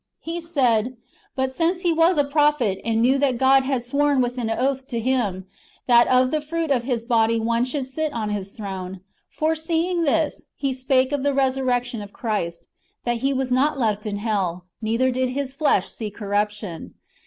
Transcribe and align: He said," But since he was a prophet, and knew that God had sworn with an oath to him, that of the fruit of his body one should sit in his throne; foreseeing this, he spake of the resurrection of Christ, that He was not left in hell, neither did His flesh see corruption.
He 0.19 0.41
said," 0.41 0.97
But 1.35 1.51
since 1.51 1.81
he 1.81 1.93
was 1.93 2.17
a 2.17 2.23
prophet, 2.23 2.79
and 2.83 3.03
knew 3.03 3.19
that 3.19 3.37
God 3.37 3.65
had 3.65 3.83
sworn 3.83 4.19
with 4.19 4.39
an 4.39 4.49
oath 4.49 4.87
to 4.87 4.99
him, 4.99 5.45
that 5.85 6.07
of 6.07 6.31
the 6.31 6.41
fruit 6.41 6.71
of 6.71 6.81
his 6.81 7.05
body 7.05 7.39
one 7.39 7.65
should 7.65 7.85
sit 7.85 8.11
in 8.11 8.29
his 8.31 8.51
throne; 8.51 9.01
foreseeing 9.29 10.01
this, 10.05 10.45
he 10.55 10.73
spake 10.73 11.11
of 11.11 11.21
the 11.21 11.35
resurrection 11.35 12.01
of 12.01 12.13
Christ, 12.13 12.67
that 13.03 13.17
He 13.17 13.31
was 13.31 13.51
not 13.51 13.77
left 13.77 14.07
in 14.07 14.17
hell, 14.17 14.65
neither 14.81 15.11
did 15.11 15.29
His 15.29 15.53
flesh 15.53 15.87
see 15.87 16.09
corruption. 16.09 16.95